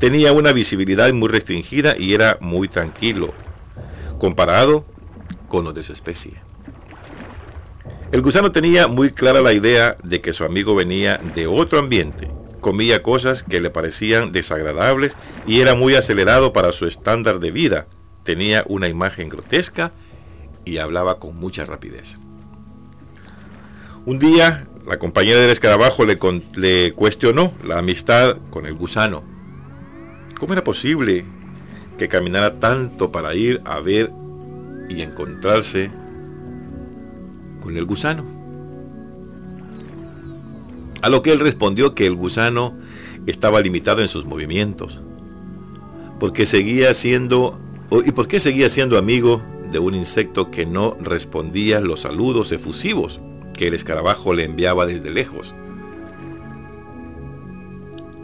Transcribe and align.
Tenía 0.00 0.32
una 0.32 0.54
visibilidad 0.54 1.12
muy 1.12 1.28
restringida 1.28 1.94
y 1.94 2.14
era 2.14 2.38
muy 2.40 2.68
tranquilo, 2.68 3.34
comparado 4.18 4.86
con 5.48 5.66
los 5.66 5.74
de 5.74 5.82
su 5.82 5.92
especie. 5.92 6.40
El 8.10 8.22
gusano 8.22 8.50
tenía 8.50 8.88
muy 8.88 9.10
clara 9.10 9.42
la 9.42 9.52
idea 9.52 9.98
de 10.02 10.22
que 10.22 10.32
su 10.32 10.44
amigo 10.44 10.74
venía 10.74 11.20
de 11.34 11.46
otro 11.46 11.78
ambiente, 11.78 12.30
comía 12.62 13.02
cosas 13.02 13.42
que 13.42 13.60
le 13.60 13.68
parecían 13.68 14.32
desagradables 14.32 15.18
y 15.46 15.60
era 15.60 15.74
muy 15.74 15.94
acelerado 15.94 16.54
para 16.54 16.72
su 16.72 16.86
estándar 16.86 17.38
de 17.38 17.50
vida. 17.50 17.86
Tenía 18.24 18.64
una 18.68 18.88
imagen 18.88 19.28
grotesca 19.28 19.92
y 20.64 20.78
hablaba 20.78 21.18
con 21.18 21.36
mucha 21.36 21.66
rapidez. 21.66 22.18
Un 24.06 24.18
día, 24.18 24.66
la 24.86 24.98
compañera 24.98 25.40
del 25.40 25.50
escarabajo 25.50 26.06
le, 26.06 26.18
le 26.54 26.92
cuestionó 26.92 27.52
la 27.62 27.78
amistad 27.78 28.38
con 28.48 28.64
el 28.64 28.72
gusano. 28.72 29.39
¿Cómo 30.40 30.54
era 30.54 30.64
posible 30.64 31.26
que 31.98 32.08
caminara 32.08 32.58
tanto 32.58 33.12
para 33.12 33.34
ir 33.34 33.60
a 33.66 33.78
ver 33.80 34.10
y 34.88 35.02
encontrarse 35.02 35.90
con 37.60 37.76
el 37.76 37.84
gusano? 37.84 38.24
A 41.02 41.10
lo 41.10 41.20
que 41.20 41.32
él 41.32 41.40
respondió 41.40 41.94
que 41.94 42.06
el 42.06 42.14
gusano 42.14 42.74
estaba 43.26 43.60
limitado 43.60 44.00
en 44.00 44.08
sus 44.08 44.24
movimientos, 44.24 45.02
porque 46.18 46.46
seguía 46.46 46.94
siendo 46.94 47.60
y 48.06 48.10
por 48.12 48.26
qué 48.26 48.40
seguía 48.40 48.70
siendo 48.70 48.96
amigo 48.96 49.42
de 49.70 49.78
un 49.78 49.94
insecto 49.94 50.50
que 50.50 50.64
no 50.64 50.96
respondía 51.02 51.80
los 51.80 52.00
saludos 52.00 52.50
efusivos 52.50 53.20
que 53.52 53.66
el 53.66 53.74
escarabajo 53.74 54.32
le 54.32 54.44
enviaba 54.44 54.86
desde 54.86 55.10
lejos. 55.10 55.54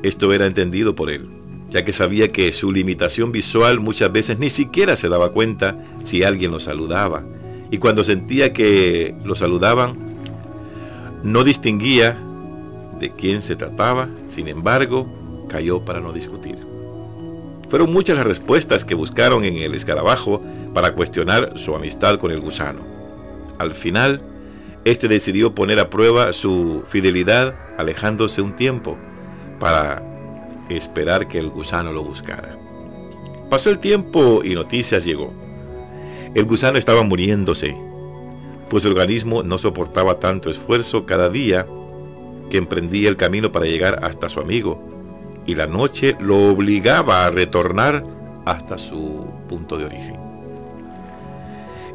Esto 0.03 0.33
era 0.33 0.47
entendido 0.47 0.95
por 0.95 1.11
él 1.11 1.28
ya 1.77 1.85
que 1.85 1.93
sabía 1.93 2.33
que 2.33 2.53
su 2.53 2.73
limitación 2.73 3.33
visual 3.33 3.80
muchas 3.80 4.11
veces 4.11 4.39
ni 4.39 4.48
siquiera 4.48 4.97
se 4.97 5.11
daba 5.11 5.31
cuenta 5.31 5.77
si 6.05 6.23
alguien 6.23 6.50
lo 6.50 6.59
saludaba. 6.59 7.23
Y 7.70 7.77
cuando 7.77 8.03
sentía 8.03 8.55
que 8.55 9.14
lo 9.27 9.37
saludaban, 9.37 9.95
no 11.23 11.45
distinguía 11.45 12.19
de 12.98 13.11
quién 13.11 13.42
se 13.42 13.56
trataba, 13.56 14.09
sin 14.27 14.48
embargo, 14.48 15.06
cayó 15.50 15.84
para 15.84 16.00
no 16.00 16.15
discutir. 16.15 16.56
Fueron 17.69 17.93
muchas 17.93 18.17
las 18.17 18.27
respuestas 18.27 18.83
que 18.87 18.95
buscaron 18.95 19.45
en 19.45 19.56
el 19.56 19.75
escarabajo 19.75 20.41
para 20.72 20.95
cuestionar 20.95 21.59
su 21.59 21.77
amistad 21.77 22.19
con 22.19 22.33
el 22.33 22.41
gusano. 22.41 22.81
Al 23.59 23.75
final, 23.75 24.22
este 24.87 25.09
decidió 25.09 25.55
poner 25.55 25.78
a 25.78 25.91
prueba 25.91 26.33
su 26.33 26.84
fidelidad 26.89 27.55
alejándose 27.77 28.41
un 28.41 28.56
tiempo 28.56 28.97
para 29.61 30.16
esperar 30.69 31.28
que 31.28 31.39
el 31.39 31.50
gusano 31.50 31.92
lo 31.92 32.03
buscara. 32.03 32.56
Pasó 33.50 33.70
el 33.70 33.78
tiempo 33.78 34.42
y 34.45 34.55
noticias 34.55 35.05
llegó. 35.05 35.33
El 36.34 36.45
gusano 36.45 36.78
estaba 36.78 37.03
muriéndose, 37.03 37.77
pues 38.69 38.83
su 38.83 38.89
organismo 38.89 39.42
no 39.42 39.59
soportaba 39.59 40.19
tanto 40.19 40.50
esfuerzo 40.50 41.06
cada 41.06 41.28
día 41.28 41.67
que 42.50 42.59
emprendía 42.59 43.09
el 43.09 43.17
camino 43.17 43.53
para 43.53 43.67
llegar 43.67 44.05
hasta 44.05 44.28
su 44.28 44.41
amigo, 44.41 44.83
y 45.47 45.55
la 45.55 45.67
noche 45.67 46.17
lo 46.20 46.48
obligaba 46.48 47.25
a 47.25 47.31
retornar 47.31 48.05
hasta 48.44 48.78
su 48.78 49.27
punto 49.48 49.77
de 49.78 49.84
origen. 49.84 50.17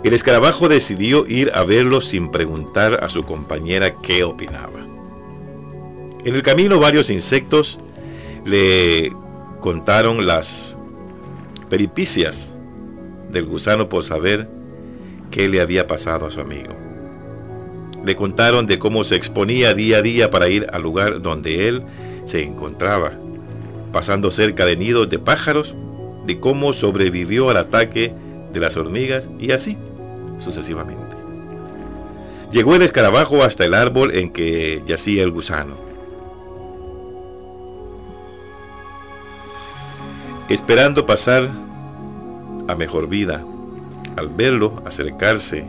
El 0.03 0.13
escarabajo 0.13 0.67
decidió 0.67 1.27
ir 1.27 1.51
a 1.53 1.63
verlo 1.63 2.01
sin 2.01 2.31
preguntar 2.31 3.03
a 3.03 3.09
su 3.09 3.23
compañera 3.23 3.95
qué 3.95 4.23
opinaba. 4.23 4.79
En 6.25 6.35
el 6.35 6.41
camino 6.41 6.79
varios 6.79 7.09
insectos 7.09 7.79
le 8.45 9.13
contaron 9.59 10.25
las 10.25 10.77
peripicias 11.69 12.55
del 13.31 13.45
gusano 13.45 13.87
por 13.87 14.03
saber 14.03 14.49
qué 15.29 15.47
le 15.47 15.61
había 15.61 15.87
pasado 15.87 16.25
a 16.25 16.31
su 16.31 16.41
amigo. 16.41 16.73
Le 18.03 18.15
contaron 18.15 18.65
de 18.65 18.79
cómo 18.79 19.03
se 19.03 19.15
exponía 19.15 19.73
día 19.73 19.97
a 19.97 20.01
día 20.01 20.31
para 20.31 20.49
ir 20.49 20.67
al 20.73 20.81
lugar 20.81 21.21
donde 21.21 21.67
él 21.67 21.83
se 22.25 22.43
encontraba, 22.43 23.13
pasando 23.91 24.31
cerca 24.31 24.65
de 24.65 24.75
nidos 24.75 25.09
de 25.09 25.19
pájaros, 25.19 25.75
de 26.25 26.39
cómo 26.39 26.73
sobrevivió 26.73 27.49
al 27.49 27.57
ataque 27.57 28.13
de 28.51 28.59
las 28.59 28.75
hormigas 28.75 29.29
y 29.39 29.51
así 29.51 29.77
sucesivamente. 30.39 31.15
Llegó 32.51 32.75
el 32.75 32.81
escarabajo 32.81 33.43
hasta 33.43 33.65
el 33.65 33.75
árbol 33.75 34.13
en 34.15 34.31
que 34.31 34.81
yacía 34.85 35.23
el 35.23 35.31
gusano 35.31 35.90
esperando 40.53 41.05
pasar 41.05 41.49
a 42.67 42.75
mejor 42.75 43.07
vida. 43.07 43.41
Al 44.17 44.27
verlo 44.27 44.81
acercarse, 44.85 45.65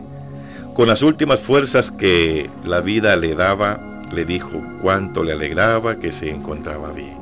con 0.73 0.89
las 0.89 1.01
últimas 1.01 1.39
fuerzas 1.39 1.89
que 1.89 2.49
la 2.65 2.81
vida 2.81 3.15
le 3.15 3.33
daba, 3.33 3.79
le 4.11 4.25
dijo 4.25 4.61
cuánto 4.81 5.23
le 5.23 5.31
alegraba 5.31 5.99
que 5.99 6.11
se 6.11 6.29
encontraba 6.29 6.91
bien. 6.91 7.17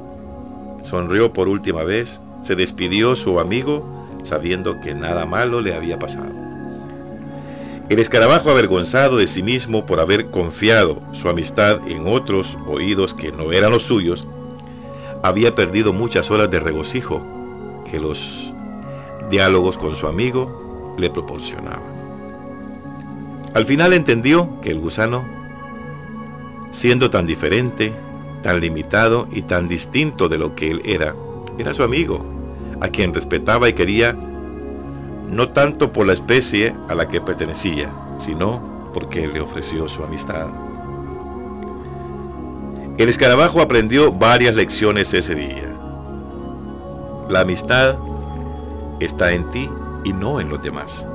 Sonrió 0.81 1.33
por 1.33 1.47
última 1.47 1.83
vez, 1.83 2.19
se 2.41 2.55
despidió 2.55 3.15
su 3.15 3.39
amigo 3.39 4.07
sabiendo 4.23 4.81
que 4.81 4.95
nada 4.95 5.27
malo 5.27 5.61
le 5.61 5.75
había 5.75 5.99
pasado. 5.99 6.31
El 7.89 7.99
escarabajo 7.99 8.49
avergonzado 8.49 9.17
de 9.17 9.27
sí 9.27 9.43
mismo 9.43 9.85
por 9.85 9.99
haber 9.99 10.31
confiado 10.31 10.99
su 11.11 11.29
amistad 11.29 11.79
en 11.87 12.07
otros 12.07 12.57
oídos 12.65 13.13
que 13.13 13.31
no 13.31 13.51
eran 13.51 13.71
los 13.71 13.83
suyos, 13.83 14.25
había 15.21 15.53
perdido 15.53 15.93
muchas 15.93 16.31
horas 16.31 16.49
de 16.49 16.59
regocijo 16.59 17.21
que 17.91 17.99
los 17.99 18.53
diálogos 19.29 19.77
con 19.77 19.95
su 19.95 20.07
amigo 20.07 20.95
le 20.97 21.09
proporcionaban. 21.09 21.91
Al 23.53 23.65
final 23.65 23.91
entendió 23.91 24.49
que 24.61 24.71
el 24.71 24.79
gusano, 24.79 25.23
siendo 26.71 27.09
tan 27.09 27.27
diferente, 27.27 27.93
tan 28.43 28.61
limitado 28.61 29.27
y 29.31 29.41
tan 29.41 29.67
distinto 29.67 30.29
de 30.29 30.37
lo 30.37 30.55
que 30.55 30.71
él 30.71 30.81
era, 30.85 31.13
era 31.57 31.73
su 31.73 31.83
amigo, 31.83 32.25
a 32.79 32.87
quien 32.87 33.13
respetaba 33.13 33.67
y 33.67 33.73
quería, 33.73 34.13
no 35.29 35.49
tanto 35.49 35.91
por 35.91 36.07
la 36.07 36.13
especie 36.13 36.73
a 36.87 36.95
la 36.95 37.09
que 37.09 37.19
pertenecía, 37.19 37.91
sino 38.17 38.89
porque 38.93 39.27
le 39.27 39.41
ofreció 39.41 39.89
su 39.89 40.03
amistad. 40.03 40.47
El 42.97 43.09
escarabajo 43.09 43.61
aprendió 43.61 44.11
varias 44.11 44.55
lecciones 44.55 45.13
ese 45.13 45.35
día. 45.35 45.70
La 47.31 47.39
amistad 47.39 47.95
está 48.99 49.31
en 49.31 49.49
ti 49.51 49.69
y 50.03 50.11
no 50.11 50.41
en 50.41 50.49
los 50.49 50.61
demás. 50.61 51.07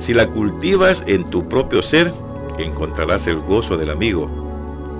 Si 0.00 0.12
la 0.12 0.28
cultivas 0.28 1.02
en 1.06 1.24
tu 1.30 1.48
propio 1.48 1.80
ser, 1.80 2.12
encontrarás 2.58 3.26
el 3.26 3.38
gozo 3.38 3.78
del 3.78 3.88
amigo. 3.88 4.28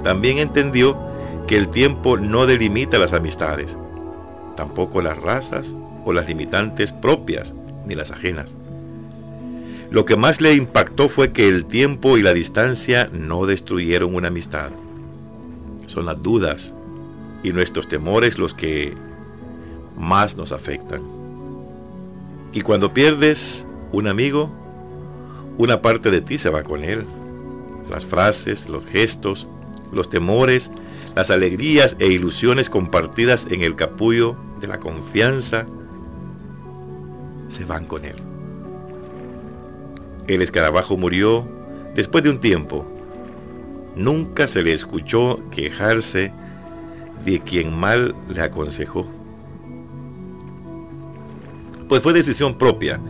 También 0.03 0.39
entendió 0.39 0.97
que 1.47 1.59
el 1.59 1.69
tiempo 1.69 2.17
no 2.17 2.47
delimita 2.47 2.97
las 2.97 3.12
amistades, 3.12 3.77
tampoco 4.56 5.03
las 5.03 5.19
razas 5.19 5.75
o 6.06 6.15
las 6.15 6.27
limitantes 6.27 6.91
propias 6.91 7.55
ni 7.84 7.94
las 7.94 8.12
ajenas. 8.12 8.55
Lo 9.91 10.06
que 10.06 10.17
más 10.17 10.41
le 10.41 10.55
impactó 10.55 11.11
fue 11.11 11.33
que 11.33 11.49
el 11.49 11.67
tiempo 11.67 12.17
y 12.17 12.23
la 12.23 12.33
distancia 12.33 13.11
no 13.12 13.44
destruyeron 13.44 14.15
una 14.15 14.29
amistad. 14.29 14.71
Son 15.87 16.06
las 16.06 16.23
dudas, 16.23 16.75
y 17.43 17.53
nuestros 17.53 17.89
temores 17.89 18.39
los 18.39 18.55
que 18.55 18.95
más 19.99 20.37
nos 20.37 20.53
afectan. 20.53 21.03
Y 22.53 22.61
cuando 22.61 22.93
pierdes 22.93 23.67
un 23.93 24.07
amigo, 24.07 24.51
una 25.59 25.83
parte 25.83 26.11
de 26.11 26.21
ti 26.21 26.39
se 26.39 26.51
va 26.51 26.63
con 26.63 26.85
él. 26.85 27.05
Las 27.91 28.07
frases, 28.07 28.69
los 28.69 28.85
gestos, 28.87 29.47
los 29.93 30.09
temores, 30.11 30.71
las 31.15 31.31
alegrías 31.31 31.97
e 31.99 32.07
ilusiones 32.07 32.71
compartidas 32.71 33.47
en 33.51 33.62
el 33.62 33.77
capullo 33.77 34.37
de 34.61 34.69
la 34.69 34.79
confianza 34.79 35.67
se 37.49 37.65
van 37.65 37.85
con 37.85 38.05
él. 38.05 38.17
El 40.27 40.41
escarabajo 40.41 40.97
murió 40.97 41.45
después 41.95 42.25
de 42.25 42.31
un 42.31 42.41
tiempo. 42.41 42.87
Nunca 43.95 44.47
se 44.47 44.62
le 44.62 44.73
escuchó 44.73 45.38
quejarse 45.50 46.33
de 47.25 47.41
quien 47.41 47.75
mal 47.75 48.15
le 48.29 48.43
aconsejó. 48.43 49.07
Pues 51.89 52.03
fue 52.03 52.13
decisión 52.13 52.57
propia 52.57 53.01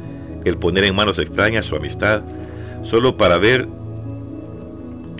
el 0.44 0.56
poner 0.56 0.84
en 0.84 0.94
manos 0.94 1.18
extrañas 1.18 1.66
su 1.66 1.76
amistad, 1.76 2.22
solo 2.82 3.16
para 3.16 3.38
ver 3.38 3.68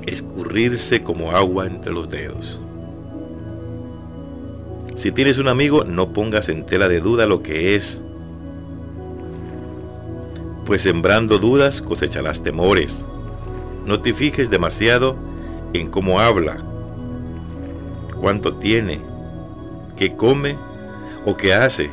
escurrirse 0.06 1.02
como 1.02 1.30
agua 1.30 1.66
entre 1.66 1.92
los 1.92 2.10
dedos. 2.10 2.60
Si 4.94 5.10
tienes 5.12 5.38
un 5.38 5.48
amigo, 5.48 5.84
no 5.84 6.12
pongas 6.12 6.48
en 6.48 6.66
tela 6.66 6.88
de 6.88 7.00
duda 7.00 7.26
lo 7.26 7.42
que 7.42 7.74
es, 7.74 8.02
pues 10.66 10.82
sembrando 10.82 11.38
dudas 11.38 11.82
cosecharás 11.82 12.42
temores. 12.42 13.04
No 13.86 14.00
te 14.00 14.12
fijes 14.12 14.50
demasiado 14.50 15.16
en 15.72 15.90
cómo 15.90 16.20
habla, 16.20 16.62
cuánto 18.22 18.54
tiene 18.54 19.00
qué 19.98 20.16
come 20.16 20.56
o 21.26 21.36
qué 21.36 21.54
hace, 21.54 21.90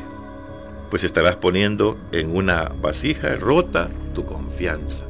pues 0.88 1.02
estarás 1.02 1.34
poniendo 1.34 1.98
en 2.12 2.34
una 2.34 2.68
vasija 2.68 3.34
rota 3.34 3.90
tu 4.14 4.24
confianza. 4.24 5.06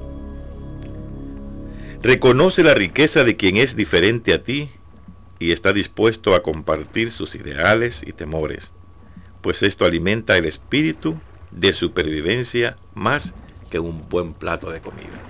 Reconoce 2.02 2.62
la 2.62 2.72
riqueza 2.72 3.22
de 3.22 3.36
quien 3.36 3.58
es 3.58 3.76
diferente 3.76 4.32
a 4.32 4.42
ti 4.42 4.70
y 5.38 5.52
está 5.52 5.74
dispuesto 5.74 6.34
a 6.34 6.42
compartir 6.42 7.10
sus 7.10 7.34
ideales 7.34 8.02
y 8.06 8.12
temores, 8.12 8.72
pues 9.42 9.62
esto 9.62 9.84
alimenta 9.84 10.38
el 10.38 10.46
espíritu 10.46 11.20
de 11.50 11.74
supervivencia 11.74 12.78
más 12.94 13.34
que 13.68 13.78
un 13.78 14.08
buen 14.08 14.32
plato 14.32 14.70
de 14.70 14.80
comida. 14.80 15.29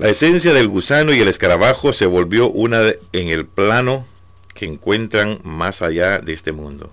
La 0.00 0.08
esencia 0.08 0.54
del 0.54 0.66
gusano 0.66 1.12
y 1.12 1.20
el 1.20 1.28
escarabajo 1.28 1.92
se 1.92 2.06
volvió 2.06 2.50
una 2.50 2.80
en 3.12 3.28
el 3.28 3.44
plano 3.44 4.06
que 4.54 4.64
encuentran 4.64 5.40
más 5.44 5.82
allá 5.82 6.20
de 6.20 6.32
este 6.32 6.52
mundo, 6.52 6.90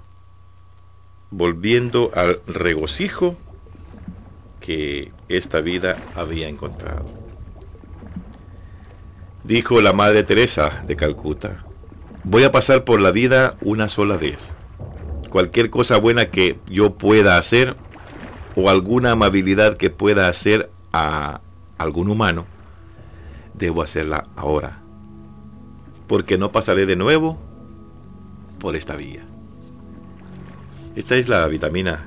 volviendo 1.32 2.12
al 2.14 2.42
regocijo 2.48 3.38
que 4.60 5.14
esta 5.30 5.62
vida 5.62 5.96
había 6.16 6.50
encontrado. 6.50 7.06
Dijo 9.46 9.80
la 9.80 9.94
Madre 9.94 10.24
Teresa 10.24 10.82
de 10.86 10.98
Calcuta, 10.98 11.64
voy 12.26 12.44
a 12.44 12.52
pasar 12.52 12.84
por 12.84 13.00
la 13.00 13.12
vida 13.12 13.56
una 13.62 13.88
sola 13.88 14.18
vez. 14.18 14.54
Cualquier 15.30 15.70
cosa 15.70 15.96
buena 15.96 16.30
que 16.30 16.60
yo 16.70 16.96
pueda 16.96 17.38
hacer 17.38 17.78
o 18.58 18.70
alguna 18.70 19.12
amabilidad 19.12 19.78
que 19.78 19.90
pueda 19.90 20.28
hacer 20.28 20.70
a 20.92 21.40
algún 21.78 22.10
humano, 22.10 22.46
debo 23.58 23.82
hacerla 23.82 24.26
ahora. 24.36 24.80
Porque 26.08 26.38
no 26.38 26.52
pasaré 26.52 26.86
de 26.86 26.96
nuevo 26.96 27.38
por 28.60 28.76
esta 28.76 28.96
vía. 28.96 29.24
Esta 30.96 31.16
es 31.16 31.28
la 31.28 31.46
vitamina 31.48 32.06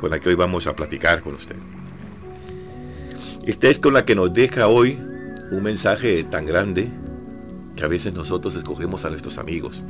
con 0.00 0.10
la 0.10 0.18
que 0.18 0.30
hoy 0.30 0.34
vamos 0.34 0.66
a 0.66 0.74
platicar 0.74 1.22
con 1.22 1.34
usted. 1.34 1.56
Esta 3.44 3.68
es 3.68 3.78
con 3.78 3.94
la 3.94 4.04
que 4.04 4.14
nos 4.14 4.32
deja 4.32 4.68
hoy 4.68 4.98
un 5.50 5.62
mensaje 5.62 6.24
tan 6.24 6.46
grande 6.46 6.88
que 7.76 7.84
a 7.84 7.88
veces 7.88 8.12
nosotros 8.12 8.54
escogemos 8.56 9.04
a 9.04 9.10
nuestros 9.10 9.38
amigos. 9.38 9.82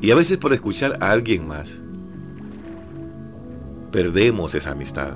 Y 0.00 0.10
a 0.10 0.14
veces 0.14 0.38
por 0.38 0.52
escuchar 0.52 0.98
a 1.00 1.10
alguien 1.10 1.46
más, 1.46 1.82
perdemos 3.92 4.54
esa 4.54 4.72
amistad. 4.72 5.12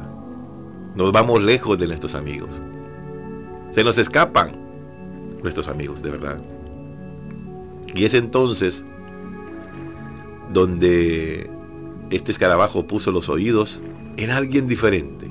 Nos 0.94 1.10
vamos 1.12 1.42
lejos 1.42 1.78
de 1.78 1.88
nuestros 1.88 2.14
amigos. 2.14 2.60
Se 3.76 3.84
nos 3.84 3.98
escapan 3.98 4.52
nuestros 5.42 5.68
amigos, 5.68 6.02
de 6.02 6.08
verdad. 6.08 6.38
Y 7.94 8.06
es 8.06 8.14
entonces 8.14 8.86
donde 10.50 11.50
este 12.08 12.32
escarabajo 12.32 12.86
puso 12.86 13.12
los 13.12 13.28
oídos 13.28 13.82
en 14.16 14.30
alguien 14.30 14.66
diferente 14.66 15.26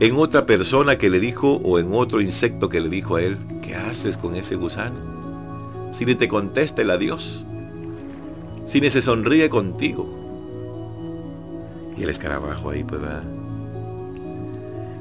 en 0.00 0.16
otra 0.16 0.46
persona 0.46 0.98
que 0.98 1.10
le 1.10 1.20
dijo 1.20 1.60
o 1.62 1.78
en 1.78 1.94
otro 1.94 2.20
insecto 2.20 2.68
que 2.68 2.80
le 2.80 2.88
dijo 2.88 3.14
a 3.14 3.22
él, 3.22 3.38
¿qué 3.62 3.76
haces 3.76 4.16
con 4.16 4.34
ese 4.34 4.56
gusano? 4.56 5.92
Si 5.92 6.04
ni 6.04 6.16
te 6.16 6.26
contesta 6.26 6.82
el 6.82 6.90
adiós, 6.90 7.44
si 8.64 8.80
ni 8.80 8.90
se 8.90 9.00
sonríe 9.00 9.48
contigo. 9.48 10.10
Y 11.96 12.02
el 12.02 12.10
escarabajo 12.10 12.70
ahí, 12.70 12.82
pues. 12.82 13.00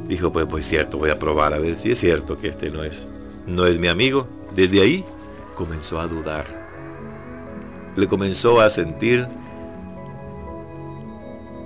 Dijo, 0.08 0.32
pues, 0.32 0.46
pues 0.50 0.68
cierto, 0.68 0.98
voy 0.98 1.10
a 1.10 1.20
probar 1.20 1.54
a 1.54 1.60
ver 1.60 1.76
si 1.76 1.92
es 1.92 2.00
cierto 2.00 2.38
que 2.38 2.48
este 2.48 2.70
no 2.70 2.84
es, 2.84 3.08
no 3.46 3.66
es 3.66 3.80
mi 3.80 3.88
amigo. 3.88 4.28
Desde 4.56 4.82
ahí 4.82 5.06
comenzó 5.56 6.00
a 6.00 6.08
dudar. 6.08 6.46
Le 7.96 8.08
comenzó 8.08 8.62
a 8.62 8.70
sentir 8.70 9.28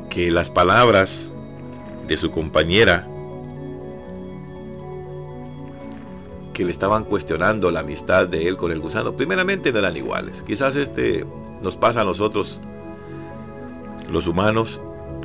que 0.09 0.31
las 0.31 0.49
palabras 0.49 1.31
de 2.07 2.17
su 2.17 2.31
compañera 2.31 3.07
que 6.53 6.65
le 6.65 6.71
estaban 6.71 7.05
cuestionando 7.05 7.71
la 7.71 7.79
amistad 7.81 8.27
de 8.27 8.47
él 8.47 8.57
con 8.57 8.71
el 8.71 8.79
gusano, 8.79 9.13
primeramente 9.13 9.71
no 9.71 9.79
eran 9.79 9.95
iguales. 9.95 10.41
Quizás 10.41 10.75
este 10.75 11.25
nos 11.61 11.77
pasa 11.77 12.01
a 12.01 12.03
nosotros, 12.03 12.59
los 14.11 14.27
humanos, 14.27 14.81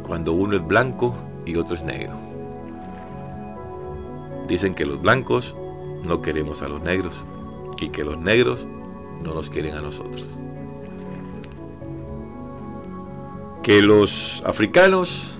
cuando 0.07 0.33
uno 0.33 0.57
es 0.57 0.67
blanco 0.67 1.15
y 1.45 1.57
otro 1.57 1.75
es 1.75 1.83
negro. 1.83 2.26
Dicen 4.49 4.75
que 4.75 4.87
los 4.87 5.01
blancos 5.01 5.55
no 6.05 6.23
queremos 6.23 6.63
a 6.63 6.69
los 6.69 6.83
negros 6.83 7.25
y 7.81 7.89
que 7.89 8.05
los 8.05 8.19
negros 8.19 8.67
no 9.23 9.35
nos 9.35 9.51
quieren 9.51 9.75
a 9.75 9.81
nosotros. 9.81 10.27
Que 13.63 13.83
los 13.83 14.43
africanos 14.47 15.39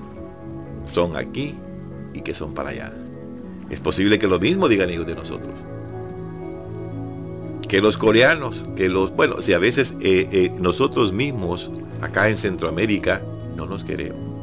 son 0.85 1.17
aquí 1.17 1.55
y 2.15 2.23
que 2.23 2.35
son 2.35 2.53
para 2.55 2.71
allá. 2.71 2.93
Es 3.71 3.81
posible 3.81 4.19
que 4.19 4.27
lo 4.27 4.41
mismo 4.41 4.69
digan 4.69 4.91
ellos 4.91 5.07
de 5.07 5.15
nosotros 5.15 5.55
que 7.67 7.81
los 7.81 7.99
coreanos, 7.99 8.65
que 8.77 8.89
los, 8.89 9.15
bueno, 9.15 9.43
si 9.43 9.53
a 9.53 9.59
veces 9.59 9.95
eh, 10.01 10.29
eh, 10.31 10.53
nosotros 10.59 11.13
mismos 11.13 11.71
acá 12.01 12.29
en 12.29 12.37
Centroamérica 12.37 13.23
no 13.57 13.67
nos 13.67 13.85
queremos. 13.85 14.36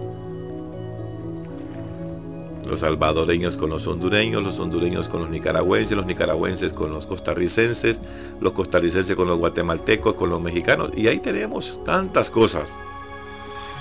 Los 2.73 2.79
salvadoreños 2.79 3.55
con 3.55 3.69
los 3.69 3.85
hondureños, 3.85 4.41
los 4.41 4.59
hondureños 4.59 5.07
con 5.07 5.21
los 5.21 5.29
nicaragüenses, 5.29 5.95
los 5.95 6.07
nicaragüenses 6.07 6.73
con 6.73 6.91
los 6.91 7.05
costarricenses, 7.05 8.01
los 8.41 8.53
costarricenses 8.53 9.15
con 9.15 9.27
los 9.27 9.37
guatemaltecos, 9.37 10.15
con 10.15 10.31
los 10.31 10.41
mexicanos. 10.41 10.89
Y 10.95 11.07
ahí 11.07 11.19
tenemos 11.19 11.83
tantas 11.85 12.31
cosas 12.31 12.75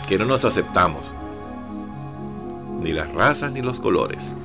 que 0.08 0.18
no 0.18 0.26
nos 0.26 0.44
aceptamos. 0.44 1.04
Ni 2.82 2.92
las 2.92 3.12
razas 3.14 3.50
ni 3.50 3.62
los 3.62 3.80
colores. 3.80 4.36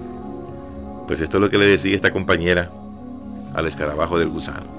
Pues 1.07 1.19
esto 1.19 1.37
es 1.37 1.41
lo 1.41 1.49
que 1.49 1.57
le 1.57 1.65
decía 1.65 1.93
esta 1.93 2.13
compañera 2.13 2.69
al 3.53 3.67
escarabajo 3.67 4.17
del 4.17 4.29
gusano 4.29 4.77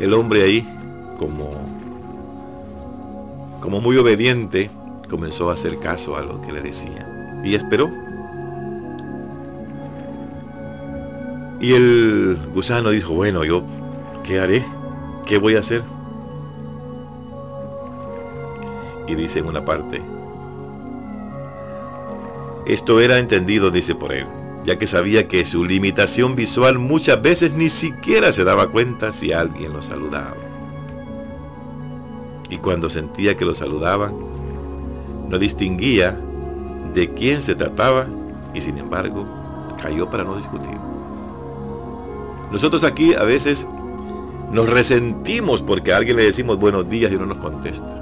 el 0.00 0.14
hombre 0.14 0.42
ahí, 0.42 0.66
como, 1.18 1.50
como 3.60 3.80
muy 3.82 3.98
obediente, 3.98 4.70
comenzó 5.10 5.50
a 5.50 5.52
hacer 5.52 5.78
caso 5.78 6.16
a 6.16 6.22
lo 6.22 6.40
que 6.40 6.52
le 6.52 6.62
decía. 6.62 7.42
Y 7.44 7.54
esperó. 7.54 7.90
Y 11.60 11.74
el 11.74 12.38
gusano 12.54 12.90
dijo, 12.90 13.12
bueno, 13.12 13.44
yo, 13.44 13.62
¿qué 14.24 14.40
haré? 14.40 14.64
¿Qué 15.26 15.38
voy 15.38 15.56
a 15.56 15.60
hacer? 15.60 15.82
Y 19.06 19.14
dice 19.14 19.40
en 19.40 19.46
una 19.46 19.64
parte, 19.64 20.00
esto 22.66 23.00
era 23.00 23.18
entendido, 23.18 23.70
dice 23.70 23.94
por 23.94 24.12
él 24.12 24.26
ya 24.64 24.78
que 24.78 24.86
sabía 24.86 25.26
que 25.26 25.44
su 25.44 25.64
limitación 25.64 26.36
visual 26.36 26.78
muchas 26.78 27.20
veces 27.20 27.52
ni 27.52 27.68
siquiera 27.68 28.30
se 28.32 28.44
daba 28.44 28.70
cuenta 28.70 29.12
si 29.12 29.32
alguien 29.32 29.72
lo 29.72 29.82
saludaba. 29.82 30.36
Y 32.48 32.58
cuando 32.58 32.90
sentía 32.90 33.36
que 33.36 33.44
lo 33.44 33.54
saludaban, 33.54 34.12
no 35.28 35.38
distinguía 35.38 36.18
de 36.94 37.08
quién 37.08 37.40
se 37.40 37.54
trataba 37.54 38.06
y 38.52 38.60
sin 38.60 38.78
embargo 38.78 39.26
cayó 39.80 40.10
para 40.10 40.24
no 40.24 40.36
discutir. 40.36 40.89
Nosotros 42.50 42.84
aquí 42.84 43.14
a 43.14 43.22
veces 43.22 43.66
nos 44.50 44.68
resentimos 44.68 45.62
porque 45.62 45.92
a 45.92 45.96
alguien 45.96 46.16
le 46.16 46.24
decimos 46.24 46.58
buenos 46.58 46.88
días 46.88 47.12
y 47.12 47.16
no 47.16 47.26
nos 47.26 47.38
contesta. 47.38 48.00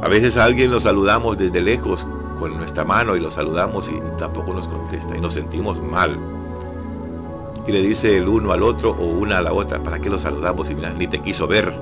A 0.00 0.08
veces 0.08 0.36
a 0.36 0.44
alguien 0.44 0.70
lo 0.70 0.78
saludamos 0.78 1.36
desde 1.36 1.60
lejos 1.60 2.06
con 2.38 2.56
nuestra 2.56 2.84
mano 2.84 3.16
y 3.16 3.20
lo 3.20 3.30
saludamos 3.30 3.88
y 3.88 3.98
tampoco 4.18 4.52
nos 4.52 4.68
contesta 4.68 5.16
y 5.16 5.20
nos 5.20 5.34
sentimos 5.34 5.82
mal. 5.82 6.16
Y 7.66 7.72
le 7.72 7.82
dice 7.82 8.16
el 8.16 8.28
uno 8.28 8.52
al 8.52 8.62
otro 8.62 8.90
o 8.90 9.06
una 9.06 9.38
a 9.38 9.42
la 9.42 9.52
otra, 9.52 9.82
¿para 9.82 9.98
qué 9.98 10.08
lo 10.08 10.18
saludamos? 10.18 10.70
Y 10.70 10.74
mira, 10.74 10.90
ni 10.90 11.08
te 11.08 11.20
quiso 11.20 11.48
ver, 11.48 11.72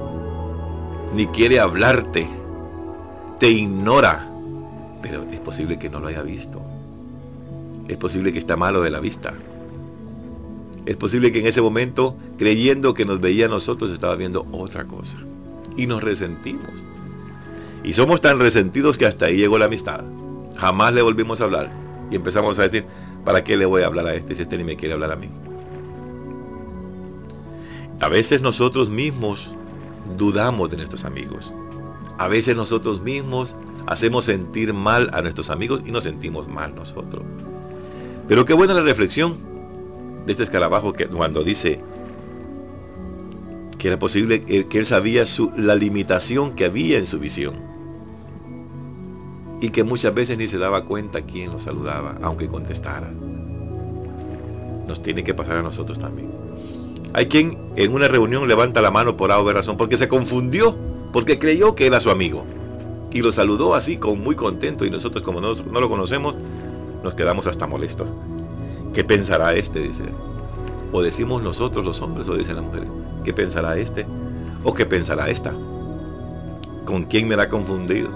ni 1.14 1.26
quiere 1.26 1.60
hablarte, 1.60 2.26
te 3.38 3.50
ignora. 3.50 4.30
Pero 5.02 5.24
es 5.30 5.40
posible 5.40 5.76
que 5.76 5.90
no 5.90 6.00
lo 6.00 6.08
haya 6.08 6.22
visto. 6.22 6.62
Es 7.86 7.98
posible 7.98 8.32
que 8.32 8.38
está 8.38 8.56
malo 8.56 8.80
de 8.80 8.90
la 8.90 9.00
vista. 9.00 9.34
Es 10.86 10.96
posible 10.96 11.32
que 11.32 11.40
en 11.40 11.46
ese 11.46 11.62
momento, 11.62 12.14
creyendo 12.38 12.92
que 12.92 13.06
nos 13.06 13.20
veía 13.20 13.46
a 13.46 13.48
nosotros, 13.48 13.90
estaba 13.90 14.16
viendo 14.16 14.46
otra 14.52 14.84
cosa. 14.84 15.18
Y 15.76 15.86
nos 15.86 16.02
resentimos. 16.02 16.70
Y 17.82 17.94
somos 17.94 18.20
tan 18.20 18.38
resentidos 18.38 18.98
que 18.98 19.06
hasta 19.06 19.26
ahí 19.26 19.36
llegó 19.36 19.58
la 19.58 19.64
amistad. 19.64 20.04
Jamás 20.56 20.92
le 20.92 21.02
volvimos 21.02 21.40
a 21.40 21.44
hablar. 21.44 21.70
Y 22.10 22.16
empezamos 22.16 22.58
a 22.58 22.62
decir, 22.62 22.84
¿para 23.24 23.42
qué 23.44 23.56
le 23.56 23.64
voy 23.64 23.82
a 23.82 23.86
hablar 23.86 24.06
a 24.06 24.14
este 24.14 24.34
si 24.34 24.42
este 24.42 24.58
ni 24.58 24.64
me 24.64 24.76
quiere 24.76 24.94
hablar 24.94 25.12
a 25.12 25.16
mí? 25.16 25.28
A 28.00 28.08
veces 28.08 28.42
nosotros 28.42 28.90
mismos 28.90 29.50
dudamos 30.18 30.70
de 30.70 30.76
nuestros 30.76 31.06
amigos. 31.06 31.52
A 32.18 32.28
veces 32.28 32.56
nosotros 32.56 33.00
mismos 33.00 33.56
hacemos 33.86 34.26
sentir 34.26 34.74
mal 34.74 35.10
a 35.14 35.22
nuestros 35.22 35.48
amigos 35.48 35.82
y 35.86 35.92
nos 35.92 36.04
sentimos 36.04 36.46
mal 36.46 36.74
nosotros. 36.74 37.22
Pero 38.28 38.44
qué 38.44 38.52
buena 38.52 38.74
la 38.74 38.82
reflexión 38.82 39.53
de 40.26 40.32
este 40.32 40.44
escarabajo 40.44 40.92
que 40.92 41.06
cuando 41.06 41.44
dice, 41.44 41.80
que 43.78 43.88
era 43.88 43.98
posible 43.98 44.42
que 44.42 44.78
él 44.78 44.86
sabía 44.86 45.26
su, 45.26 45.52
la 45.56 45.74
limitación 45.74 46.54
que 46.54 46.64
había 46.64 46.98
en 46.98 47.06
su 47.06 47.18
visión 47.18 47.54
y 49.60 49.70
que 49.70 49.84
muchas 49.84 50.14
veces 50.14 50.38
ni 50.38 50.46
se 50.46 50.58
daba 50.58 50.84
cuenta 50.84 51.22
quién 51.22 51.50
lo 51.50 51.58
saludaba, 51.58 52.16
aunque 52.22 52.46
contestara. 52.46 53.10
Nos 54.86 55.02
tiene 55.02 55.24
que 55.24 55.34
pasar 55.34 55.56
a 55.56 55.62
nosotros 55.62 55.98
también. 55.98 56.30
Hay 57.14 57.26
quien 57.26 57.58
en 57.76 57.92
una 57.92 58.08
reunión 58.08 58.48
levanta 58.48 58.82
la 58.82 58.90
mano 58.90 59.16
por 59.16 59.32
A 59.32 59.40
razón 59.52 59.76
porque 59.76 59.96
se 59.96 60.08
confundió, 60.08 60.76
porque 61.12 61.38
creyó 61.38 61.74
que 61.74 61.86
era 61.86 62.00
su 62.00 62.10
amigo 62.10 62.44
y 63.14 63.22
lo 63.22 63.30
saludó 63.30 63.74
así, 63.74 63.96
con 63.96 64.20
muy 64.20 64.34
contento, 64.34 64.84
y 64.84 64.90
nosotros 64.90 65.22
como 65.22 65.40
no, 65.40 65.54
no 65.54 65.80
lo 65.80 65.88
conocemos, 65.88 66.34
nos 67.02 67.14
quedamos 67.14 67.46
hasta 67.46 67.66
molestos. 67.66 68.08
¿Qué 68.94 69.02
pensará 69.02 69.54
este? 69.54 69.80
Dice. 69.80 70.04
O 70.92 71.02
decimos 71.02 71.42
nosotros 71.42 71.84
los 71.84 72.00
hombres, 72.00 72.28
o 72.28 72.36
dicen 72.36 72.56
las 72.56 72.64
mujeres. 72.64 72.88
¿Qué 73.24 73.32
pensará 73.32 73.76
este? 73.76 74.06
¿O 74.62 74.72
qué 74.72 74.86
pensará 74.86 75.28
esta? 75.28 75.52
¿Con 76.84 77.04
quién 77.04 77.26
me 77.26 77.34
ha 77.34 77.48
confundido? 77.48 78.08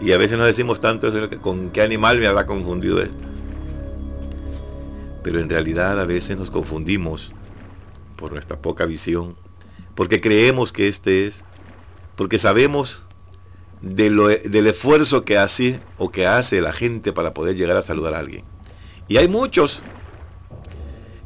Y 0.00 0.12
a 0.12 0.18
veces 0.18 0.38
nos 0.38 0.46
decimos 0.46 0.80
tanto 0.80 1.12
con 1.40 1.70
qué 1.70 1.82
animal 1.82 2.18
me 2.18 2.26
habrá 2.26 2.46
confundido 2.46 3.00
esto. 3.00 3.18
Pero 5.22 5.38
en 5.38 5.48
realidad 5.48 6.00
a 6.00 6.04
veces 6.04 6.36
nos 6.36 6.50
confundimos 6.50 7.32
por 8.16 8.32
nuestra 8.32 8.56
poca 8.56 8.86
visión, 8.86 9.36
porque 9.94 10.20
creemos 10.20 10.72
que 10.72 10.88
este 10.88 11.26
es, 11.26 11.44
porque 12.16 12.38
sabemos 12.38 13.04
del 13.82 14.66
esfuerzo 14.66 15.22
que 15.22 15.38
hace 15.38 15.80
o 15.98 16.10
que 16.10 16.26
hace 16.26 16.60
la 16.60 16.72
gente 16.72 17.12
para 17.12 17.34
poder 17.34 17.56
llegar 17.56 17.76
a 17.76 17.82
saludar 17.82 18.14
a 18.14 18.20
alguien. 18.20 18.44
Y 19.08 19.16
hay 19.16 19.28
muchos, 19.28 19.82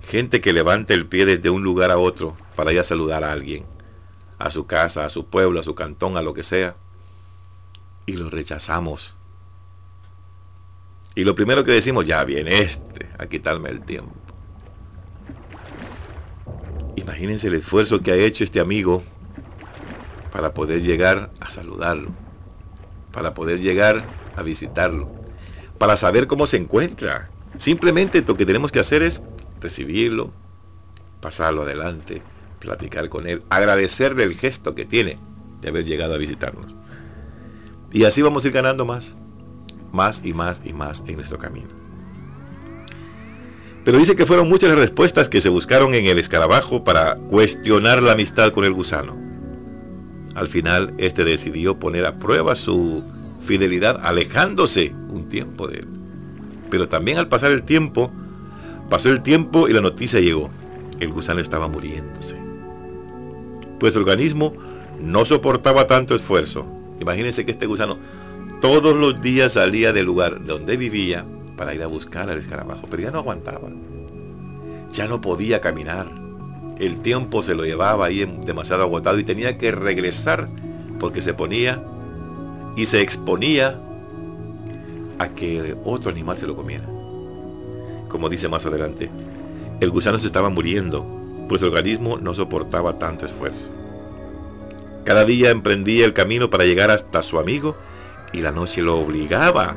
gente 0.09 0.41
que 0.41 0.53
levanta 0.53 0.95
el 0.95 1.07
pie 1.07 1.27
desde 1.27 1.51
un 1.51 1.63
lugar 1.63 1.91
a 1.91 1.99
otro 1.99 2.37
para 2.57 2.73
ir 2.73 2.81
a 2.81 2.85
saludar 2.85 3.25
a 3.25 3.33
alguien, 3.33 3.65
a 4.39 4.51
su 4.51 4.67
casa, 4.67 5.05
a 5.05 5.09
su 5.09 5.27
pueblo, 5.27 5.61
a 5.61 5.63
su 5.63 5.75
cantón, 5.75 6.17
a 6.17 6.23
lo 6.23 6.35
que 6.35 6.43
sea, 6.43 6.77
y 8.07 8.15
lo 8.15 8.31
rechazamos. 8.31 9.17
Y 11.15 11.25
lo 11.25 11.35
primero 11.35 11.65
que 11.65 11.73
decimos, 11.73 12.07
ya 12.07 12.23
viene 12.25 12.61
este 12.61 13.09
a 13.19 13.27
quitarme 13.27 13.71
el 13.71 13.83
tiempo. 13.83 14.15
Imagínense 16.97 17.49
el 17.49 17.55
esfuerzo 17.55 18.01
que 18.01 18.13
ha 18.13 18.17
hecho 18.17 18.45
este 18.45 18.61
amigo 18.61 19.03
para 20.33 20.53
poder 20.53 20.83
llegar 20.83 21.31
a 21.41 21.51
saludarlo 21.51 22.11
para 23.17 23.33
poder 23.33 23.59
llegar 23.61 24.05
a 24.37 24.43
visitarlo, 24.43 25.11
para 25.79 25.97
saber 25.97 26.27
cómo 26.27 26.47
se 26.47 26.59
encuentra. 26.59 27.31
Simplemente 27.57 28.23
lo 28.27 28.37
que 28.37 28.47
tenemos 28.47 28.73
que 28.73 28.81
hacer 28.81 29.03
es 29.03 29.23
recibirlo, 29.61 30.33
pasarlo 31.21 31.63
adelante, 31.63 32.23
platicar 32.61 33.09
con 33.09 33.27
él, 33.27 33.43
agradecerle 33.49 34.25
el 34.25 34.35
gesto 34.35 34.75
que 34.75 34.85
tiene 34.85 35.19
de 35.61 35.69
haber 35.69 35.85
llegado 35.85 36.15
a 36.15 36.19
visitarnos. 36.19 36.75
Y 37.93 38.05
así 38.05 38.23
vamos 38.23 38.45
a 38.45 38.49
ir 38.49 38.55
ganando 38.55 38.85
más, 38.85 39.17
más 39.93 40.23
y 40.25 40.35
más 40.35 40.61
y 40.65 40.73
más 40.73 41.03
en 41.07 41.17
nuestro 41.17 41.39
camino. 41.39 41.69
Pero 43.85 43.99
dice 43.99 44.17
que 44.17 44.27
fueron 44.27 44.49
muchas 44.49 44.71
las 44.71 44.79
respuestas 44.79 45.29
que 45.29 45.41
se 45.41 45.49
buscaron 45.49 45.95
en 45.95 46.07
el 46.07 46.19
escarabajo 46.19 46.83
para 46.83 47.17
cuestionar 47.17 48.03
la 48.03 48.13
amistad 48.13 48.53
con 48.53 48.65
el 48.65 48.73
gusano. 48.73 49.17
Al 50.35 50.49
final, 50.49 50.93
este 50.99 51.25
decidió 51.25 51.79
poner 51.79 52.05
a 52.05 52.19
prueba 52.19 52.57
su 52.57 53.05
fidelidad 53.43 54.01
alejándose 54.03 54.93
un 55.09 55.29
tiempo 55.29 55.69
de 55.69 55.79
él. 55.79 55.96
Pero 56.71 56.89
también 56.89 57.19
al 57.19 57.29
pasar 57.29 57.53
el 57.53 57.63
tiempo, 57.63 58.11
pasó 58.89 59.11
el 59.11 59.23
tiempo 59.23 59.69
y 59.69 59.73
la 59.73 59.81
noticia 59.81 60.21
llegó. 60.21 60.51
El 61.01 61.13
gusano 61.13 61.41
estaba 61.41 61.69
muriéndose. 61.69 62.37
Pues 63.79 63.95
el 63.95 64.03
organismo 64.03 64.55
no 65.01 65.25
soportaba 65.25 65.87
tanto 65.87 66.15
esfuerzo. 66.15 66.67
Imagínense 67.01 67.45
que 67.45 67.53
este 67.53 67.67
gusano 67.67 67.99
todos 68.61 68.97
los 68.97 69.21
días 69.21 69.53
salía 69.53 69.93
del 69.93 70.07
lugar 70.07 70.45
donde 70.45 70.77
vivía 70.77 71.27
para 71.57 71.75
ir 71.75 71.83
a 71.83 71.87
buscar 71.87 72.31
al 72.31 72.39
escarabajo, 72.39 72.87
pero 72.91 73.03
ya 73.03 73.11
no 73.11 73.19
aguantaba. 73.19 73.69
Ya 74.93 75.07
no 75.07 75.21
podía 75.21 75.61
caminar 75.61 76.27
el 76.79 77.01
tiempo 77.01 77.43
se 77.43 77.55
lo 77.55 77.65
llevaba 77.65 78.07
ahí 78.07 78.25
demasiado 78.45 78.83
agotado 78.83 79.19
y 79.19 79.25
tenía 79.25 79.57
que 79.57 79.73
regresar 79.73 80.49
porque 81.01 81.21
se 81.21 81.35
ponía 81.35 81.83
y 82.77 82.87
se 82.87 83.01
exponía 83.01 83.81
a 85.19 85.29
que 85.29 85.77
otro 85.85 86.11
animal 86.11 86.39
se 86.39 86.47
lo 86.47 86.57
comiera. 86.57 86.85
Como 88.09 88.29
dice 88.29 88.49
más 88.49 88.67
adelante, 88.67 89.11
el 89.81 89.91
gusano 89.91 90.19
se 90.19 90.27
estaba 90.27 90.49
muriendo, 90.49 91.05
pues 91.49 91.63
el 91.63 91.69
organismo 91.69 92.19
no 92.19 92.35
soportaba 92.35 92.99
tanto 92.99 93.27
esfuerzo. 93.27 93.67
Cada 95.05 95.25
día 95.25 95.51
emprendía 95.51 96.05
el 96.05 96.13
camino 96.13 96.51
para 96.51 96.65
llegar 96.65 96.91
hasta 96.91 97.23
su 97.23 97.39
amigo 97.39 97.77
y 98.33 98.41
la 98.41 98.53
noche 98.53 98.83
lo 98.83 98.99
obligaba 98.99 99.77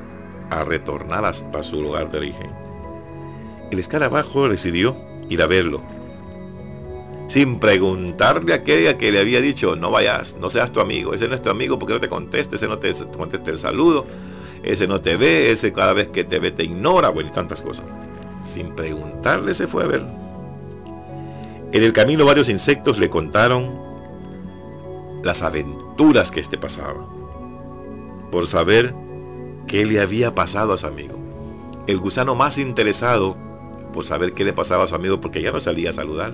a 0.50 0.63
retornar 0.63 1.25
hasta 1.25 1.62
su 1.63 1.81
lugar 1.81 2.12
de 2.12 2.17
origen. 2.17 2.50
El 3.72 3.79
escarabajo 3.79 4.50
decidió 4.50 4.96
ir 5.29 5.41
a 5.41 5.48
verlo 5.48 5.81
sin 7.29 7.60
preguntarle 7.60 8.53
a 8.53 8.55
aquella 8.55 8.98
que 8.98 9.12
le 9.12 9.19
había 9.19 9.39
dicho, 9.39 9.75
no 9.75 9.91
vayas, 9.91 10.36
no 10.41 10.50
seas 10.50 10.72
tu 10.72 10.79
amigo, 10.79 11.13
ese 11.13 11.27
no 11.27 11.36
es 11.36 11.43
tu 11.43 11.51
amigo 11.51 11.77
porque 11.77 11.93
no 11.93 12.00
te 12.00 12.10
conteste, 12.10 12.55
ese 12.55 12.67
no 12.67 12.79
te 12.79 12.91
conteste 13.15 13.51
el 13.51 13.60
saludo, 13.60 14.08
ese 14.63 14.87
no 14.87 15.01
te 15.01 15.15
ve, 15.15 15.51
ese 15.51 15.73
cada 15.73 15.93
vez 15.93 16.07
que 16.07 16.23
te 16.23 16.39
ve 16.39 16.51
te 16.51 16.63
ignora, 16.63 17.09
bueno, 17.09 17.29
y 17.29 17.31
tantas 17.31 17.61
cosas. 17.61 17.85
Sin 18.43 18.75
preguntarle 18.75 19.53
se 19.53 19.67
fue 19.67 19.83
a 19.83 19.87
ver. 19.87 20.05
En 21.71 21.83
el 21.83 21.93
camino 21.93 22.25
varios 22.25 22.49
insectos 22.49 22.97
le 22.97 23.09
contaron 23.09 23.69
las 25.23 25.41
aventuras 25.43 26.31
que 26.31 26.39
éste 26.39 26.57
pasaba, 26.57 27.07
por 28.31 28.47
saber 28.47 28.93
qué 29.67 29.85
le 29.85 29.99
había 29.99 30.33
pasado 30.33 30.73
a 30.73 30.77
su 30.77 30.87
amigo. 30.87 31.19
El 31.87 31.99
gusano 31.99 32.35
más 32.35 32.57
interesado 32.57 33.35
por 33.93 34.05
saber 34.05 34.33
qué 34.33 34.43
le 34.43 34.53
pasaba 34.53 34.83
a 34.83 34.87
su 34.87 34.95
amigo 34.95 35.19
porque 35.19 35.41
ya 35.41 35.51
no 35.51 35.59
salía 35.59 35.89
a 35.89 35.93
saludar 35.93 36.33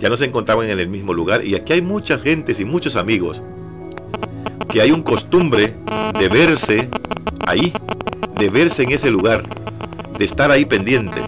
ya 0.00 0.08
no 0.08 0.16
se 0.16 0.24
encontraban 0.24 0.68
en 0.68 0.78
el 0.78 0.88
mismo 0.88 1.12
lugar 1.12 1.44
y 1.44 1.54
aquí 1.54 1.74
hay 1.74 1.82
muchas 1.82 2.22
gentes 2.22 2.58
y 2.58 2.64
muchos 2.64 2.96
amigos 2.96 3.42
que 4.72 4.80
hay 4.80 4.92
un 4.92 5.02
costumbre 5.02 5.74
de 6.18 6.28
verse 6.28 6.88
ahí, 7.50 7.72
de 8.38 8.48
verse 8.48 8.84
en 8.84 8.92
ese 8.92 9.10
lugar, 9.10 9.42
de 10.18 10.24
estar 10.24 10.50
ahí 10.50 10.64
pendiente 10.64 11.20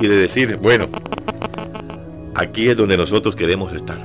y 0.00 0.06
de 0.06 0.16
decir, 0.16 0.56
bueno, 0.56 0.86
aquí 2.34 2.68
es 2.68 2.76
donde 2.76 2.96
nosotros 2.96 3.34
queremos 3.34 3.72
estar. 3.72 3.98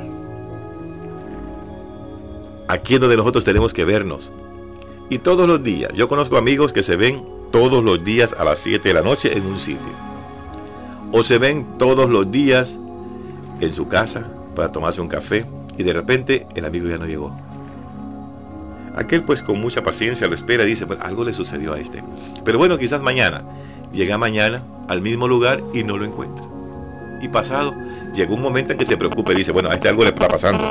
Aquí 2.68 2.96
es 2.96 3.00
donde 3.00 3.18
nosotros 3.18 3.44
tenemos 3.44 3.74
que 3.74 3.84
vernos. 3.84 4.32
Y 5.10 5.18
todos 5.18 5.48
los 5.48 5.62
días, 5.64 5.92
yo 5.94 6.08
conozco 6.08 6.38
amigos 6.38 6.72
que 6.72 6.84
se 6.84 6.96
ven 6.96 7.24
todos 7.52 7.84
los 7.84 8.04
días 8.04 8.36
a 8.38 8.44
las 8.44 8.60
7 8.60 8.88
de 8.88 8.94
la 8.94 9.02
noche 9.02 9.36
en 9.36 9.46
un 9.46 9.60
sitio. 9.60 9.92
O 11.12 11.24
se 11.24 11.40
ven 11.40 11.66
todos 11.80 12.10
los 12.10 12.32
días 12.32 12.80
en 13.60 13.74
su 13.74 13.88
casa 13.88 14.28
para 14.56 14.72
tomarse 14.72 15.02
un 15.02 15.08
café 15.08 15.46
y 15.78 15.84
de 15.84 15.94
repente 15.94 16.46
el 16.56 16.66
amigo 16.66 16.88
ya 16.88 16.98
no 16.98 17.08
llegó. 17.08 17.49
Aquel 19.00 19.24
pues 19.24 19.42
con 19.42 19.62
mucha 19.62 19.82
paciencia 19.82 20.28
lo 20.28 20.36
espera 20.36 20.66
y 20.66 20.68
dice, 20.68 20.86
pues 20.86 21.00
algo 21.02 21.24
le 21.24 21.32
sucedió 21.32 21.74
a 21.74 21.80
este. 21.80 22.04
Pero 22.44 22.58
bueno, 22.58 22.78
quizás 22.78 23.02
mañana. 23.02 23.44
Llega 23.94 24.18
mañana 24.18 24.62
al 24.90 25.02
mismo 25.02 25.26
lugar 25.26 25.64
y 25.74 25.86
no 25.86 25.98
lo 25.98 26.04
encuentra. 26.04 26.46
Y 27.22 27.30
pasado, 27.30 27.74
llegó 28.14 28.36
un 28.36 28.42
momento 28.42 28.74
en 28.74 28.78
que 28.78 28.86
se 28.86 28.98
preocupa 28.98 29.32
y 29.32 29.36
dice, 29.36 29.54
bueno, 29.54 29.70
a 29.70 29.76
este 29.76 29.88
algo 29.88 30.04
le 30.04 30.10
está 30.10 30.28
pasando. 30.28 30.66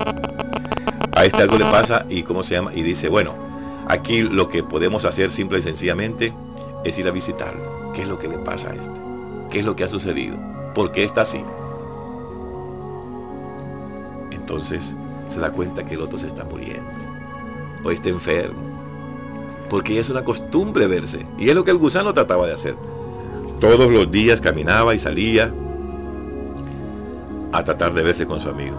A 1.16 1.24
este 1.24 1.42
algo 1.42 1.56
le 1.56 1.64
pasa 1.64 2.04
y 2.10 2.22
cómo 2.22 2.44
se 2.44 2.56
llama. 2.56 2.74
Y 2.74 2.82
dice, 2.82 3.08
bueno, 3.08 3.34
aquí 3.88 4.20
lo 4.20 4.50
que 4.50 4.62
podemos 4.62 5.06
hacer 5.06 5.30
simple 5.30 5.60
y 5.60 5.62
sencillamente 5.62 6.34
es 6.84 6.98
ir 6.98 7.08
a 7.08 7.12
visitarlo. 7.12 7.92
¿Qué 7.94 8.02
es 8.02 8.08
lo 8.08 8.18
que 8.18 8.28
le 8.28 8.36
pasa 8.36 8.72
a 8.72 8.74
este? 8.74 9.00
¿Qué 9.50 9.60
es 9.60 9.64
lo 9.64 9.74
que 9.74 9.84
ha 9.84 9.88
sucedido? 9.88 10.36
¿Por 10.74 10.92
qué 10.92 11.02
está 11.02 11.22
así? 11.22 11.42
entonces 14.48 14.94
se 15.26 15.40
da 15.40 15.50
cuenta 15.50 15.84
que 15.84 15.94
el 15.94 16.00
otro 16.00 16.18
se 16.18 16.26
está 16.26 16.42
muriendo 16.44 16.97
o 17.84 17.90
está 17.90 18.08
enfermo. 18.08 18.58
Porque 19.68 19.98
es 19.98 20.10
una 20.10 20.24
costumbre 20.24 20.86
verse. 20.86 21.26
Y 21.38 21.48
es 21.50 21.54
lo 21.54 21.64
que 21.64 21.70
el 21.70 21.78
gusano 21.78 22.14
trataba 22.14 22.46
de 22.46 22.54
hacer. 22.54 22.76
Todos 23.60 23.90
los 23.90 24.10
días 24.10 24.40
caminaba 24.40 24.94
y 24.94 24.98
salía 24.98 25.52
a 27.52 27.64
tratar 27.64 27.92
de 27.92 28.02
verse 28.02 28.26
con 28.26 28.40
su 28.40 28.48
amigo. 28.48 28.76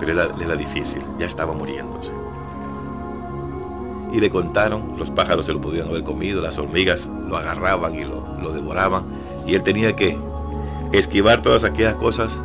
Pero 0.00 0.12
era, 0.12 0.28
era 0.42 0.56
difícil, 0.56 1.02
ya 1.18 1.26
estaba 1.26 1.52
muriéndose. 1.52 2.12
Y 4.12 4.20
le 4.20 4.30
contaron, 4.30 4.98
los 4.98 5.10
pájaros 5.10 5.46
se 5.46 5.52
lo 5.52 5.60
podían 5.60 5.88
haber 5.88 6.02
comido, 6.02 6.42
las 6.42 6.58
hormigas 6.58 7.08
lo 7.28 7.36
agarraban 7.36 7.94
y 7.94 8.04
lo, 8.04 8.22
lo 8.42 8.52
devoraban. 8.52 9.04
Y 9.46 9.54
él 9.54 9.62
tenía 9.62 9.96
que 9.96 10.18
esquivar 10.92 11.42
todas 11.42 11.64
aquellas 11.64 11.94
cosas 11.94 12.42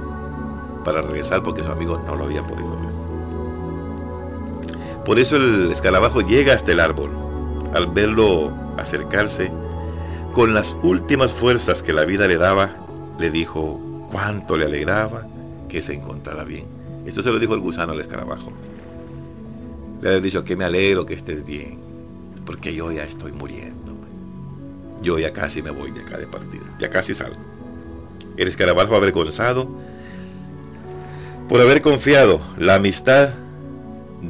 para 0.86 1.02
regresar 1.02 1.44
porque 1.44 1.64
su 1.64 1.72
amigo 1.72 2.02
no 2.06 2.16
lo 2.16 2.26
había 2.26 2.44
podido. 2.44 2.87
Por 5.08 5.20
eso 5.20 5.38
el 5.38 5.72
escarabajo 5.72 6.20
llega 6.20 6.54
hasta 6.54 6.74
el 6.74 6.82
árbol. 6.82 7.10
Al 7.74 7.88
verlo 7.88 8.52
acercarse, 8.78 9.50
con 10.34 10.54
las 10.54 10.76
últimas 10.84 11.34
fuerzas 11.34 11.82
que 11.82 11.94
la 11.94 12.04
vida 12.04 12.28
le 12.28 12.36
daba, 12.36 12.76
le 13.18 13.32
dijo 13.32 13.80
cuánto 14.12 14.58
le 14.58 14.66
alegraba 14.66 15.26
que 15.70 15.82
se 15.82 15.94
encontrara 15.94 16.44
bien. 16.44 16.66
Esto 17.06 17.24
se 17.24 17.32
lo 17.32 17.40
dijo 17.40 17.54
el 17.54 17.62
gusano 17.62 17.94
al 17.94 18.02
escarabajo. 18.02 18.52
Le 20.02 20.10
ha 20.10 20.20
dicho 20.20 20.44
que 20.44 20.58
me 20.58 20.66
alegro 20.66 21.06
que 21.06 21.14
estés 21.14 21.46
bien, 21.46 21.80
porque 22.46 22.76
yo 22.76 22.92
ya 22.92 23.06
estoy 23.06 23.32
muriendo. 23.32 23.94
Yo 25.02 25.18
ya 25.20 25.32
casi 25.32 25.62
me 25.62 25.72
voy 25.72 25.92
de 25.92 26.02
acá 26.02 26.18
de 26.18 26.28
partida, 26.28 26.66
ya 26.82 26.90
casi 26.90 27.16
salgo. 27.16 27.40
El 28.36 28.50
escarabajo 28.50 28.94
avergonzado 28.94 29.70
por 31.48 31.62
haber 31.62 31.82
confiado 31.82 32.42
la 32.58 32.76
amistad 32.76 33.30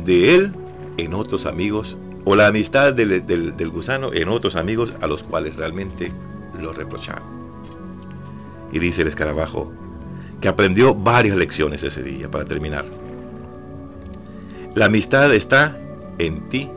de 0.05 0.35
él 0.35 0.53
en 0.97 1.13
otros 1.13 1.45
amigos 1.45 1.97
o 2.25 2.35
la 2.35 2.47
amistad 2.47 2.93
del, 2.93 3.25
del, 3.25 3.69
gusano 3.69 4.13
en 4.13 4.27
otros 4.27 4.55
amigos 4.55 4.95
a 4.99 5.07
los 5.07 5.23
cuales 5.23 5.55
realmente 5.55 6.11
lo 6.59 6.73
reprocharon. 6.73 7.23
Y 8.71 8.79
dice 8.79 9.03
el 9.03 9.07
escarabajo 9.07 9.71
que 10.41 10.47
aprendió 10.47 10.93
varias 10.93 11.37
lecciones 11.37 11.83
ese 11.83 12.03
día 12.03 12.29
para 12.29 12.45
terminar. 12.45 12.85
La 14.75 14.85
amistad 14.85 15.33
está 15.33 15.77
en 16.17 16.49
ti 16.49 16.69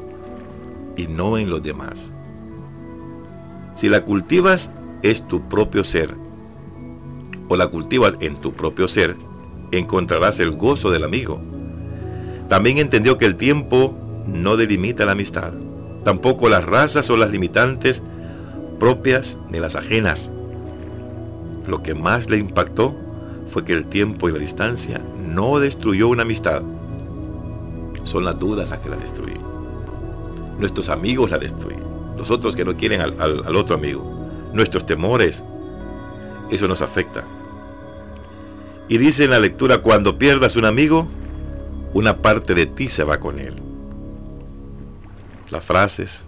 y 0.96 1.06
no 1.06 1.36
en 1.36 1.50
los 1.50 1.62
demás. 1.62 2.12
Si 3.74 3.88
la 3.88 4.02
cultivas 4.04 4.70
es 5.02 5.26
tu 5.26 5.48
propio 5.48 5.84
ser 5.84 6.14
o 7.48 7.56
la 7.56 7.66
cultivas 7.68 8.16
en 8.20 8.36
tu 8.36 8.52
propio 8.52 8.86
ser, 8.86 9.16
encontrarás 9.72 10.38
el 10.40 10.52
gozo 10.52 10.90
del 10.90 11.04
amigo. 11.04 11.40
También 12.48 12.78
entendió 12.78 13.18
que 13.18 13.26
el 13.26 13.36
tiempo 13.36 13.94
no 14.26 14.56
delimita 14.56 15.04
la 15.04 15.12
amistad, 15.12 15.52
tampoco 16.04 16.48
las 16.48 16.64
razas 16.64 17.10
o 17.10 17.16
las 17.16 17.30
limitantes 17.30 18.02
propias 18.78 19.38
ni 19.50 19.58
las 19.58 19.76
ajenas. 19.76 20.32
Lo 21.66 21.82
que 21.82 21.94
más 21.94 22.30
le 22.30 22.38
impactó 22.38 22.94
fue 23.48 23.64
que 23.64 23.72
el 23.72 23.84
tiempo 23.84 24.28
y 24.28 24.32
la 24.32 24.38
distancia 24.38 25.00
no 25.18 25.58
destruyó 25.58 26.08
una 26.08 26.22
amistad. 26.22 26.62
Son 28.04 28.24
las 28.24 28.38
dudas 28.38 28.70
las 28.70 28.80
que 28.80 28.88
la 28.88 28.96
destruyen. 28.96 29.40
Nuestros 30.58 30.88
amigos 30.88 31.30
la 31.30 31.38
destruyen. 31.38 31.82
Los 32.16 32.30
otros 32.30 32.56
que 32.56 32.64
no 32.64 32.74
quieren 32.74 33.00
al, 33.00 33.20
al 33.20 33.56
otro 33.56 33.76
amigo. 33.76 34.02
Nuestros 34.52 34.86
temores. 34.86 35.44
Eso 36.50 36.66
nos 36.66 36.82
afecta. 36.82 37.24
Y 38.88 38.98
dice 38.98 39.24
en 39.24 39.30
la 39.30 39.38
lectura, 39.38 39.78
cuando 39.78 40.18
pierdas 40.18 40.56
un 40.56 40.64
amigo, 40.64 41.06
una 41.92 42.18
parte 42.18 42.54
de 42.54 42.66
ti 42.66 42.88
se 42.88 43.04
va 43.04 43.20
con 43.20 43.38
él 43.38 43.69
las 45.50 45.64
frases, 45.64 46.26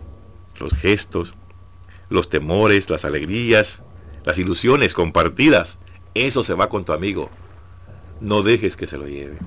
los 0.58 0.74
gestos, 0.74 1.34
los 2.08 2.28
temores, 2.28 2.90
las 2.90 3.04
alegrías, 3.04 3.82
las 4.24 4.38
ilusiones 4.38 4.94
compartidas. 4.94 5.78
Eso 6.14 6.42
se 6.42 6.54
va 6.54 6.68
con 6.68 6.84
tu 6.84 6.92
amigo. 6.92 7.30
No 8.20 8.42
dejes 8.42 8.76
que 8.76 8.86
se 8.86 8.98
lo 8.98 9.08
lleve. 9.08 9.38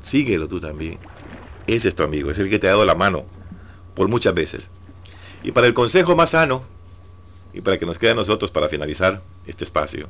Síguelo 0.00 0.46
tú 0.46 0.60
también. 0.60 0.98
Ese 1.66 1.88
es 1.88 1.94
tu 1.94 2.02
amigo, 2.02 2.30
es 2.30 2.38
el 2.38 2.50
que 2.50 2.58
te 2.58 2.68
ha 2.68 2.72
dado 2.72 2.84
la 2.84 2.94
mano 2.94 3.24
por 3.94 4.08
muchas 4.08 4.34
veces. 4.34 4.70
Y 5.42 5.52
para 5.52 5.66
el 5.66 5.74
consejo 5.74 6.14
más 6.14 6.30
sano, 6.30 6.62
y 7.52 7.60
para 7.60 7.78
que 7.78 7.86
nos 7.86 7.98
quede 7.98 8.10
a 8.10 8.14
nosotros 8.14 8.50
para 8.50 8.68
finalizar 8.68 9.22
este 9.46 9.64
espacio, 9.64 10.06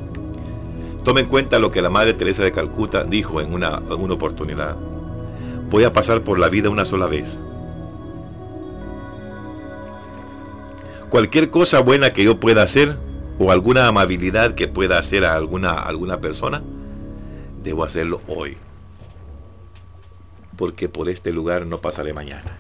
tome 1.05 1.21
en 1.21 1.29
cuenta 1.29 1.59
lo 1.59 1.71
que 1.71 1.83
la 1.83 1.91
Madre 1.91 2.15
Teresa 2.15 2.43
de 2.43 2.53
Calcuta 2.53 3.05
dijo 3.05 3.41
en 3.41 3.53
una, 3.53 3.77
en 3.77 3.93
una 3.93 4.15
oportunidad. 4.15 4.77
Voy 5.71 5.85
a 5.85 5.93
pasar 5.93 6.23
por 6.23 6.39
la 6.39 6.49
vida 6.49 6.71
una 6.71 6.85
sola 6.85 7.07
vez 7.07 7.41
cualquier 11.15 11.49
cosa 11.49 11.79
buena 11.79 12.13
que 12.13 12.25
yo 12.25 12.41
pueda 12.41 12.65
hacer 12.65 12.97
o 13.39 13.53
alguna 13.53 13.87
amabilidad 13.87 14.57
que 14.57 14.67
pueda 14.67 14.99
hacer 14.99 15.25
a 15.25 15.35
alguna, 15.35 15.75
alguna 15.75 16.21
persona, 16.21 16.61
debo 17.63 17.85
hacerlo 17.85 18.21
hoy. 18.27 18.57
Porque 20.57 20.89
por 20.89 21.09
este 21.09 21.31
lugar 21.31 21.67
no 21.67 21.79
pasaré 21.79 22.13
mañana. 22.13 22.59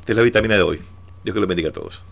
Esta 0.00 0.12
es 0.12 0.16
la 0.18 0.22
vitamina 0.22 0.56
de 0.56 0.62
hoy. 0.62 0.82
Dios 1.24 1.32
que 1.32 1.40
lo 1.40 1.46
bendiga 1.46 1.70
a 1.70 1.72
todos. 1.72 2.02